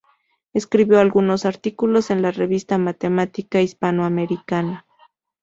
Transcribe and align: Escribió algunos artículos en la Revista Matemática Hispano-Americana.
Escribió 0.53 0.99
algunos 0.99 1.45
artículos 1.45 2.09
en 2.09 2.23
la 2.23 2.31
Revista 2.31 2.79
Matemática 2.79 3.61
Hispano-Americana. 3.61 4.87